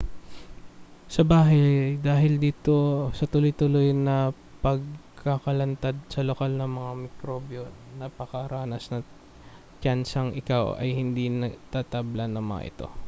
[1.15, 2.77] sa bahay dahil sa dito
[3.17, 4.17] sa tuloy-tuloy na
[4.65, 7.63] pagkakalantad sa lokal na mga mikrobyo
[8.01, 9.03] napakataas ng
[9.81, 12.87] tiyansang ikaw ay hindi na tatablan ng mga ito